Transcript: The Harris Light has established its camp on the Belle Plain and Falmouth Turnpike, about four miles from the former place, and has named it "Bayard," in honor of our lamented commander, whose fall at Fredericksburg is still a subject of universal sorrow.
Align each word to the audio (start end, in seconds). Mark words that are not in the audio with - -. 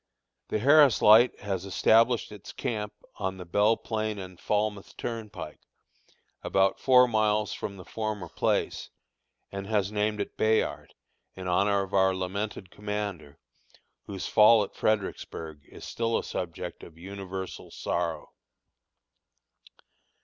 The 0.47 0.57
Harris 0.57 0.99
Light 1.03 1.41
has 1.41 1.63
established 1.63 2.31
its 2.31 2.53
camp 2.53 2.91
on 3.17 3.37
the 3.37 3.45
Belle 3.45 3.77
Plain 3.77 4.17
and 4.17 4.39
Falmouth 4.39 4.97
Turnpike, 4.97 5.59
about 6.41 6.79
four 6.79 7.07
miles 7.07 7.53
from 7.53 7.77
the 7.77 7.85
former 7.85 8.27
place, 8.27 8.89
and 9.51 9.67
has 9.67 9.91
named 9.91 10.19
it 10.19 10.35
"Bayard," 10.37 10.95
in 11.35 11.47
honor 11.47 11.83
of 11.83 11.93
our 11.93 12.15
lamented 12.15 12.71
commander, 12.71 13.37
whose 14.07 14.25
fall 14.25 14.63
at 14.63 14.73
Fredericksburg 14.73 15.63
is 15.67 15.85
still 15.85 16.17
a 16.17 16.23
subject 16.23 16.81
of 16.81 16.97
universal 16.97 17.69
sorrow. 17.69 18.33